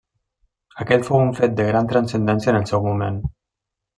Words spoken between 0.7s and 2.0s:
Aquest fou un fet de gran